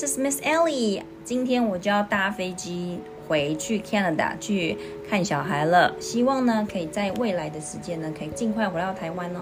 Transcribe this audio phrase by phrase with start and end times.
[0.00, 1.02] Hello everyone, this is Miss Ellie。
[1.24, 4.76] 今天我就要搭飞机回去 Canada 去
[5.10, 5.92] 看小孩了。
[5.98, 9.40] 希望呢，可以在未来的时间呢，可以尽快回到台湾哦。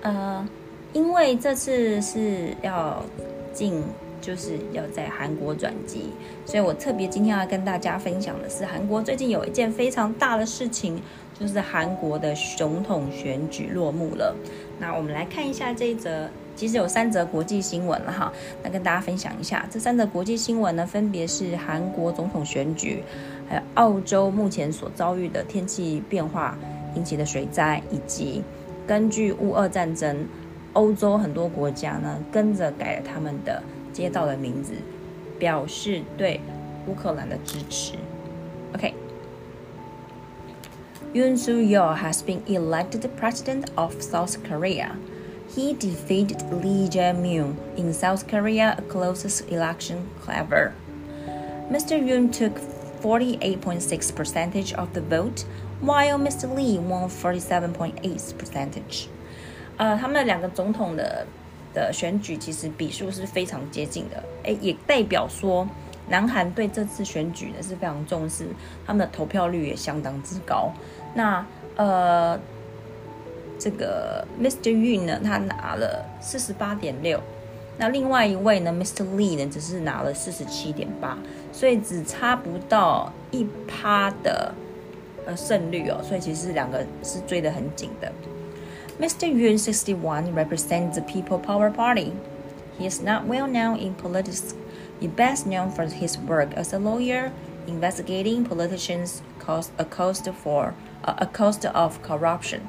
[0.00, 0.48] 呃，
[0.94, 3.04] 因为这次是要
[3.52, 3.82] 进，
[4.20, 6.06] 就是要在韩国转机，
[6.46, 10.98] 所以我特别今天要跟大家分享的是，韩国最近有一件非常大的事情，
[11.38, 14.34] 就是韩国的总统选举落幕了。
[14.78, 16.30] 那我们来看一下这一则。
[16.54, 19.66] 其实有三则国际新闻了哈，那跟大家分享一下。
[19.70, 23.02] 这三则国际新闻呢，分别是韩国总统选举，
[23.48, 26.56] 还有澳洲目前所遭遇的天气变化
[26.94, 28.42] 引起的水灾，以及
[28.86, 30.26] 根据乌俄战争，
[30.74, 34.74] 欧洲很多国家呢跟着改了他们的街道的名字，
[35.38, 36.40] 表示对
[36.86, 37.94] 乌克兰的支持。
[38.74, 38.94] OK。
[41.14, 44.92] Yoon Suk Yeol has been elected president of South Korea.
[45.55, 50.73] He defeated Lee Jae-myung in South Korea, a closest election ever.
[51.71, 51.97] Mr.
[51.97, 52.59] Yoon took
[53.01, 55.45] 48.6 percentage of the vote,
[55.81, 56.53] while Mr.
[56.53, 59.07] Lee won 47.8 percentage.
[59.77, 61.25] 呃，他们的两个总统的
[61.73, 65.67] 的选举其实比数是非常接近的，诶，也代表说
[66.09, 68.47] 南韩对这次选举呢是非常重视，
[68.85, 70.71] 他们的投票率也相当之高。
[71.15, 71.43] 那
[71.77, 72.39] 呃。
[73.61, 74.69] 这个 Mr.
[74.69, 77.19] Yun 呢，他拿了四十八点六，
[77.77, 79.03] 那另外一位呢，Mr.
[79.15, 81.17] Lee 呢，只是拿了四十七点八，
[81.51, 84.53] 所以只差不到一趴的
[85.25, 88.11] 呃胜率哦，所以其实两个是追得很紧的。
[88.99, 89.27] Mr.
[89.27, 92.13] Yun, 61, represents the People Power Party.
[92.79, 94.53] He is not well known in politics.
[94.99, 97.31] He best known for his work as a lawyer
[97.67, 100.73] investigating politicians' cost a cost for
[101.03, 102.61] a cost of corruption.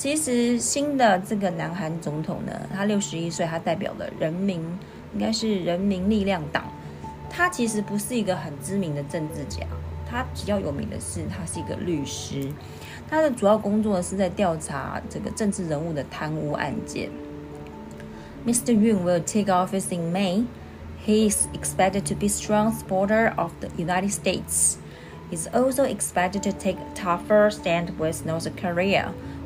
[0.00, 4.58] 其实新的这个南韩总统呢，他六十一岁，他代表的人民
[5.12, 6.64] 应该是人民力量党。
[7.28, 9.66] 他其实不是一个很知名的政治家，
[10.08, 12.50] 他比较有名的是他是一个律师。
[13.10, 17.10] 他的主要工作是在调查这个政治人物的贪污案件。
[18.46, 18.72] Mr.
[18.72, 20.46] Yoon will take office in May.
[21.04, 24.78] He is expected to be strong supporter of the United States.
[25.30, 29.12] He's also expected to take a tougher stand with North Korea.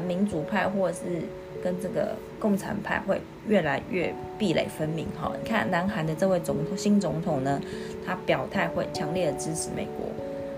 [0.00, 1.22] 民主派，或者是
[1.62, 5.32] 跟这个共产派会越来越壁垒分明哈。
[5.42, 7.60] 你看，南韩的这位总统新总统呢，
[8.06, 10.06] 他表态会强烈的支持美国。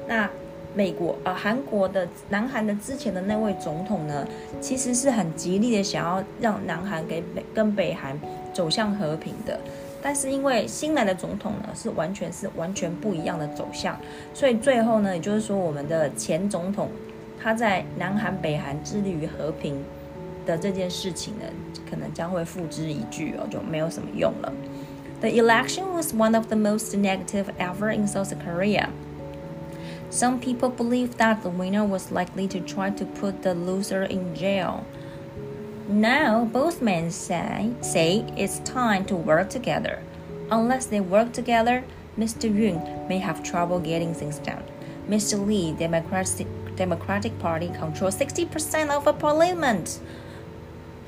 [0.09, 0.29] 那
[0.75, 4.27] 美国呃，韩国的南韩的之前的那位总统呢，
[4.61, 8.21] 其实是很极力的想要让南韩给北跟北韩
[8.53, 9.59] 走向和平的。
[10.03, 13.99] 但是因为新来的总统呢，是完全是完全不一样的走向，
[14.35, 16.91] 所以最后呢，也就是说，我们的前总统
[17.42, 19.84] 他在南韩北韩致力于和平。
[20.44, 21.46] 的这件事情呢，
[21.88, 24.52] 可能将会付之一炬哦，就没有什么用了。
[25.20, 28.90] The election was one of the most negative ever in South Korea.
[30.10, 34.34] Some people believe that the winner was likely to try to put the loser in
[34.34, 34.84] jail.
[35.88, 40.00] Now, both men say, say it's time to work together.
[40.50, 41.84] Unless they work together,
[42.18, 42.50] Mr.
[42.50, 44.64] Yoon may have trouble getting things done.
[45.08, 45.38] Mr.
[45.46, 49.97] Lee, Democratic, Democratic Party, controls 60% of the parliament.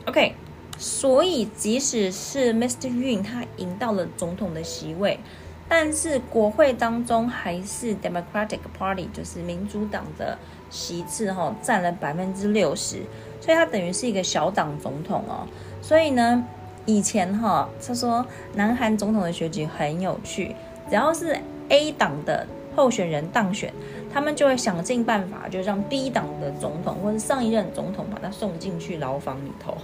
[0.06, 0.34] OK，
[0.78, 2.88] 所以即使是 Mr.
[2.88, 5.20] Yun 他赢到了总统的席位，
[5.68, 10.38] 但是国会当中还是 Democratic Party，就是民主党的
[10.70, 13.02] 席次哈占了百分之六十，
[13.40, 15.46] 所以他等于是一个小党总统哦。
[15.82, 16.42] 所以呢，
[16.86, 18.24] 以前哈他说
[18.54, 20.56] 南韩总统的选举很有趣，
[20.88, 21.38] 只要是
[21.68, 23.72] A 党的候选人当选，
[24.12, 29.76] 他们就会想尽办法，就让 B 党的总统或者上一任总统把他送进去牢房里头。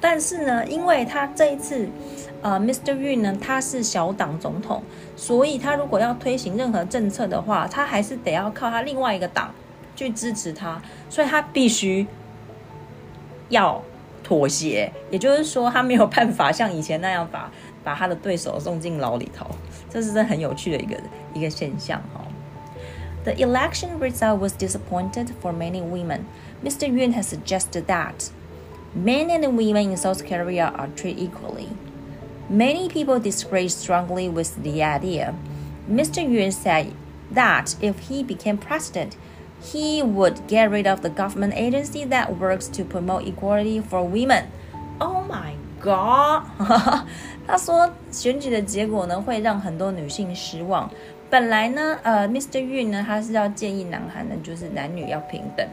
[0.00, 1.88] 但是呢，因为他这一次，
[2.42, 2.92] 呃，Mr.
[2.92, 4.82] Yun 呢，他是小党总统，
[5.14, 9.54] 所以他如果要推行任何政策的话，他还是得要靠他另外一个党
[9.94, 12.04] 去支持他，所以他必须
[13.48, 13.80] 要
[14.24, 14.90] 妥协。
[15.08, 17.48] 也就是说，他没有办法像以前那样把
[17.84, 19.46] 把他的对手送进牢里头，
[19.88, 20.96] 这是很有趣的一个
[21.32, 22.21] 一个现象哈。
[23.24, 26.26] The election result was disappointed for many women.
[26.62, 26.86] Mr.
[26.86, 28.30] Yun has suggested that.
[28.94, 31.70] Men and women in South Korea are treated equally.
[32.50, 35.34] Many people disagree strongly with the idea.
[35.88, 36.22] Mr.
[36.22, 36.94] Yuan said
[37.30, 39.16] that if he became president,
[39.62, 44.50] he would get rid of the government agency that works to promote equality for women.
[45.00, 47.06] Oh my god！
[47.46, 50.90] 他说选举的结果呢会让很多女性失望。
[51.28, 52.58] 本来呢，呃，Mr.
[52.58, 55.66] Yun 呢他是要建议南韩呢就是男女要平等。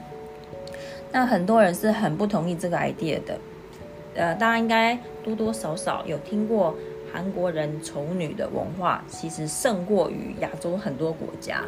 [1.11, 3.37] 那很多人是很不同意这个 idea 的。
[4.15, 6.75] 呃，大家应该多多少少有听过。
[7.11, 11.63] 韩国人丑女的文化其实胜过于亚洲很多国家。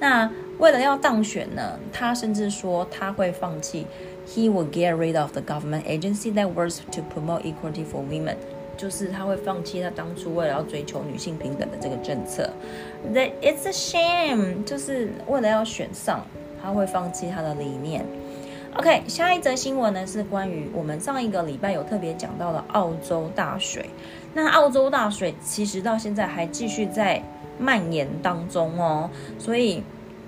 [0.00, 0.26] 那
[0.58, 3.86] 为了要当选呢，他甚至说他会放弃。
[4.26, 8.36] He will get rid of the government agency that works to promote equality for women，
[8.76, 12.50] 就是他会放弃他当初为了要追求女性平等的这个政策。
[13.12, 16.26] That it's a shame，就是为了要选上，
[16.62, 18.04] 他会放弃他的理念。
[18.76, 23.86] OK，下一则新闻呢是关于我们上一个礼拜有特别讲到的澳洲大水。
[24.34, 27.22] 那澳洲大水其实到现在还继续在
[27.58, 29.08] 蔓延当中哦，
[29.38, 29.82] 所以，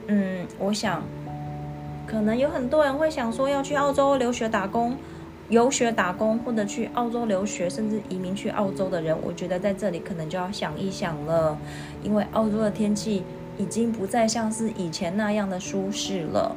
[0.06, 1.02] 嗯，我想
[2.06, 4.96] 可能有很多人会想说要去澳洲留学打工、
[5.49, 11.57] 游学打工，或者去澳洲留学，甚至移民去澳洲的人，我觉得在这里可能就要想一想了，
[12.01, 13.23] 因为澳洲的天气
[13.57, 16.55] 已经不再像是以前那样的舒适了。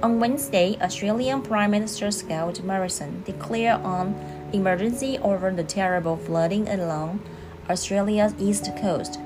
[0.00, 4.14] On Wednesday, Australian Prime Minister Scott Morrison declared on
[4.52, 7.20] emergency over the terrible flooding along
[7.68, 9.18] Australia's east coast.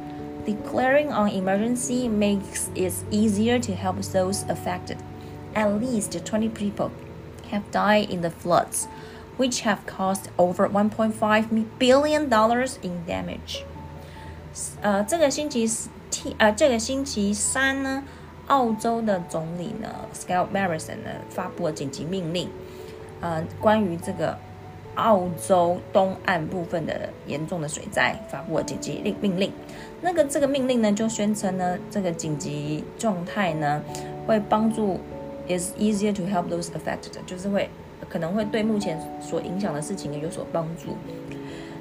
[0.44, 4.98] Declaring an emergency makes it easier to help those affected.
[5.54, 6.90] At least 20 people
[7.53, 8.87] have died in the floods,
[9.37, 13.63] which have caused over 1.5 billion dollars in damage.
[14.81, 15.89] 呃，这个星期四
[16.37, 18.03] 呃，这个星期三呢。
[18.47, 22.49] 澳洲的总理呢，Scott Morrison 呢发布了紧急命令，
[23.21, 24.37] 呃，关于这个
[24.95, 29.49] 澳洲东岸部分的严重的水灾，发布了紧急令命令。
[30.01, 33.81] 那个这个命令呢，就宣称呢，这个紧急状态呢，
[34.27, 34.99] 会帮助
[35.48, 37.68] is easier to help those affected，就是会
[38.08, 40.96] 可能会对目前所影响的事情有所帮助。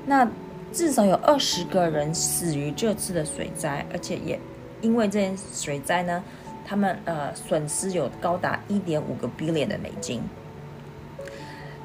[0.05, 0.29] 那
[0.71, 4.39] 至少有二十个人死于这次的水灾，而且也
[4.81, 6.23] 因为这件水灾呢。
[6.69, 10.21] 他们呃损失有高达一点五个 billion 的美金。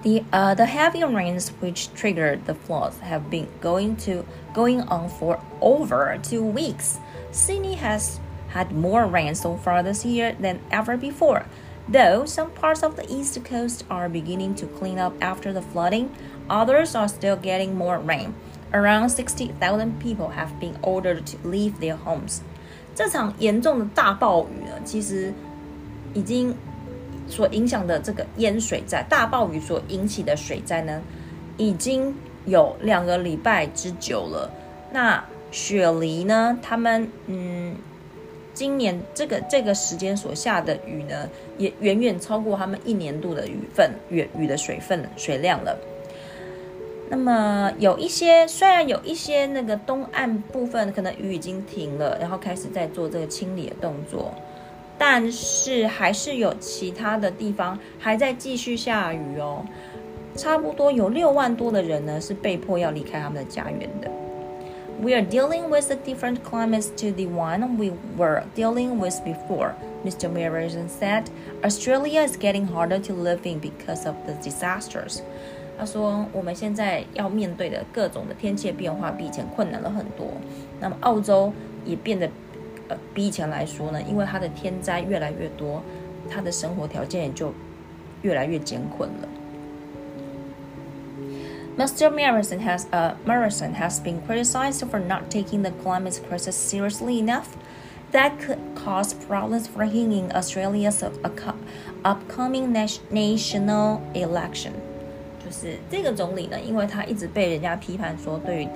[0.02, 5.08] The uh, the heavy rains which triggered the floods have been going to going on
[5.08, 6.98] for over two weeks.
[7.30, 8.18] Sydney has
[8.52, 11.44] had more rain so far this year than ever before.
[11.90, 16.10] Though some parts of the east coast are beginning to clean up after the flooding,
[16.48, 18.34] others are still getting more rain.
[18.72, 22.38] Around 60,000 people have been ordered to leave their homes
[22.94, 25.34] 这场严重的大暴雨呢，其实
[26.14, 26.54] 已经
[27.28, 31.02] 所影响的这个淹水灾，大暴雨所引起的水灾呢，
[31.56, 32.14] 已经
[32.46, 34.50] 有两个礼拜之久了。
[34.92, 37.76] 那雪梨呢，他们嗯，
[38.57, 45.77] 今年这个这个时间所下的雨呢，也远远超过他们一年度的雨份雨雨的水分水量了。
[47.07, 54.33] 那么有一些，虽然有一些那个东岸部分可能雨已经停了，然后开始在做这个清理的动作，
[54.97, 59.63] 但是还是有其他的地方还在继续下雨哦。
[60.35, 64.16] 差不多有六万多的人呢是被迫要离开他们的家园的。
[65.02, 69.74] We are dealing with a different climates to the one we were dealing with before,
[70.04, 70.30] Mr.
[70.30, 71.24] Morrison said.
[71.64, 75.22] Australia is getting harder to live in because of the disasters.
[75.78, 80.28] 他说：“我们现在要面对的各种的天气变化比以前困难了很多。
[80.78, 81.52] 那么澳洲
[81.84, 82.28] 也变得，
[82.88, 85.82] 呃，比以前来说呢，因为它的天灾越来越多，
[86.30, 87.52] 它的生活条件也就
[88.20, 89.28] 越来越艰困了。”
[91.77, 92.09] Mr.
[92.09, 97.55] Morrison has uh, Morrison has been criticized for not taking the climate crisis seriously enough.
[98.13, 101.03] That could cause problems for him in Australia's
[102.03, 104.73] upcoming national election.
[105.45, 108.67] 就是这个总理呢，因为他一直被人家批判说，对于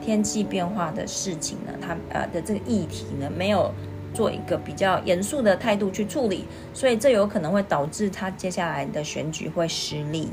[0.00, 3.72] 天气变化的事情呢，他呃的这个议题呢，没有
[4.14, 10.28] 做一个比较严肃的态度去处理，所以这有可能会导致他接下来的选举会失利。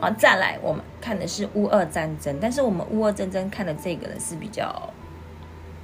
[0.00, 4.89] 啊，再来我们看的是乌俄战争，但是我们乌俄战争看的这个呢是比较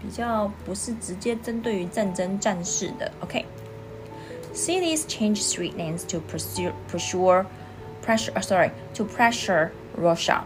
[0.02, 3.12] 比较不是直接针对于战争战事的。
[3.22, 9.70] OK，cities change street names to pursue pursue。pressure，呃，sorry，to pressure
[10.02, 10.40] Russia。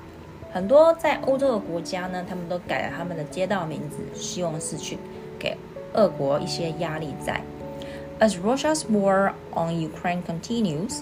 [0.52, 4.98] 很多在欧洲的国家呢，他们都改了他们的街道名字，希望是去
[5.40, 5.56] 给
[5.94, 7.42] 俄国一些压力在。
[8.20, 11.02] As Russia's war on Ukraine continues,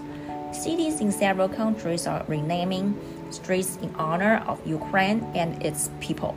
[0.53, 2.94] cities in several countries are renaming
[3.30, 6.35] streets in honor of Ukraine and its people.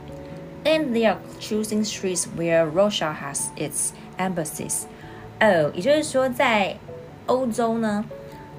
[0.64, 4.86] and they are choosing streets where Russia has its embassies.
[5.40, 6.76] 哦，也就是说，在
[7.26, 8.04] 欧洲呢，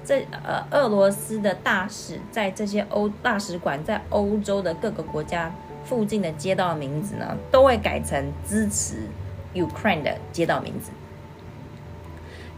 [0.04, 5.52] 这呃俄罗斯的大使在这些欧大使馆在欧洲的各个国家
[5.84, 9.06] 附近的街道名字呢，都会改成支持
[9.54, 10.90] Ukraine 的街道名字。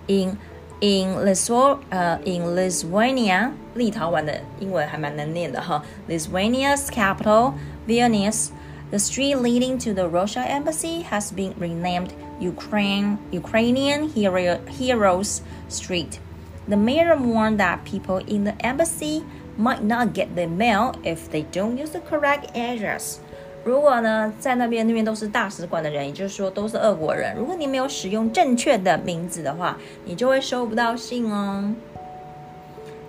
[0.07, 0.39] In
[0.84, 5.84] in Lithu 呃 in Lithuania，立陶宛的英文还蛮难念的哈。
[6.08, 7.54] Lithuania's capital
[7.88, 16.20] Vilnius。The street leading to the Russia embassy has been renamed Ukraine, Ukrainian Hero, Heroes Street.
[16.68, 19.24] The mayor warned that people in the embassy
[19.58, 23.20] might not get the mail if they don't use the correct address.
[23.64, 31.74] 如果呢，在那边那边都是大使馆的人，也就是说都是俄国人，如果你没有使用正确的名字的话，你就会收不到信哦。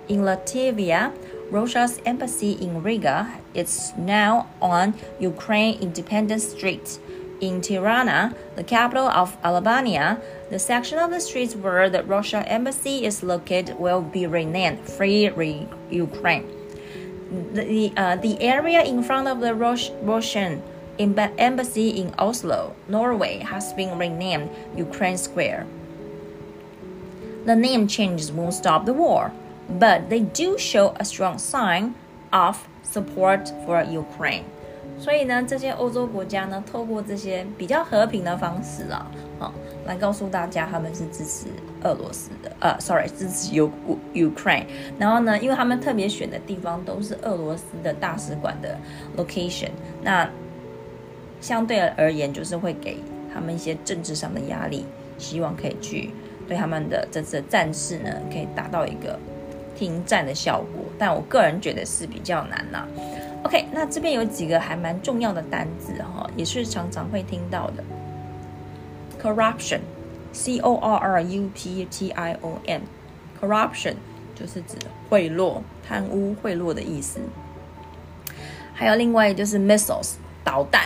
[0.07, 1.11] In Latvia,
[1.51, 6.99] Russia's embassy in Riga is now on Ukraine Independence Street.
[7.39, 10.17] In Tirana, the capital of Albania,
[10.49, 15.29] the section of the street where the Russian embassy is located will be renamed Free
[15.29, 16.43] Re Ukraine.
[17.53, 20.61] The, uh, the area in front of the Rus Russian
[20.99, 25.65] embassy in Oslo, Norway, has been renamed Ukraine Square.
[27.45, 29.31] The name changes won't stop the war
[29.79, 31.95] but they do show a strong sign
[32.33, 34.43] of support for Ukraine。
[34.99, 39.51] 所以呢，这些欧洲国家呢，透过这些比较和平的方式啊，啊，
[39.85, 41.47] 来告诉大家他们是支持
[41.86, 43.70] 俄罗斯的，呃，sorry，支持 U
[44.14, 44.66] Ukraine。
[44.98, 48.76] 然后呢，因为他们特别选的地方都是俄罗斯的大使馆的
[49.16, 49.70] location，
[50.02, 50.28] 那
[51.40, 52.98] 相对而言就是会给
[53.32, 54.84] 他们一些政治上的压力，
[55.18, 56.10] 希望可以去
[56.48, 59.18] 对他们的这次的战事呢，可以达到一个。
[59.78, 62.88] 停战的效果，但我个人觉得是比较难啦。
[63.42, 67.84] OK，那这边有几个还蛮重要的单字哈，也是常常会听到的
[69.22, 69.80] ，corruption。
[70.35, 73.95] Corruption，C O R R U P T I O N，corruption
[74.33, 74.77] 就是指
[75.09, 77.19] 贿赂、贪污、贿赂的意思。
[78.73, 80.83] 还有另外就是 missiles，导弹，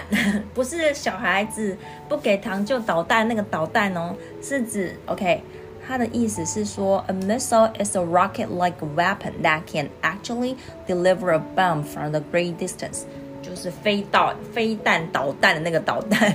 [0.53, 1.77] 不是小孩子
[2.09, 5.41] 不给糖就导弹那个导弹哦，是指 OK。
[5.87, 10.55] 它的意思是说，a missile is a rocket-like weapon that can actually
[10.87, 13.03] deliver a bomb from a great distance，
[13.50, 16.32] 就是飞导、飞弹、导弹的那个导弹，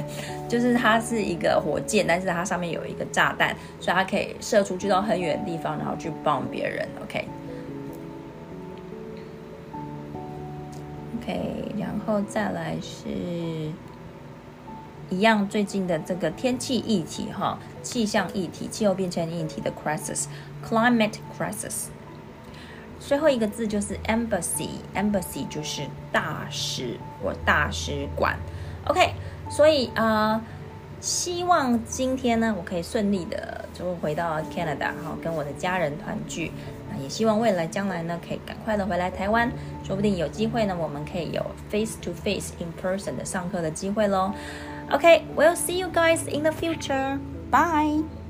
[0.50, 6.86] 就是它是一个火箭，但是它上面有一个炸弹，所以它可以射出去到很远的地方，然后去帮别人。
[7.02, 7.26] OK，OK，
[11.80, 13.72] 然后再来是。
[15.12, 21.90] 一样，最近的这个天气议题，哈，气象议题、气候变迁议题的 crisis，climate crisis。
[23.08, 28.36] 最后一个字就是 embassy，embassy 就是大使或大使馆。
[28.88, 29.14] OK，
[29.50, 30.42] 所以啊，
[31.00, 36.52] 希望今天呢，我可以顺利的就回到 Canada，然后，跟我的家人团聚。
[36.90, 39.52] 那也希望未来将来呢，可以赶快的回来台湾，
[39.84, 44.32] 说不定有机会呢，我们可以有 face to face in person 的上课的机会喽。
[44.92, 47.20] OK，we'll see you guys in the future.
[47.52, 48.25] Bye.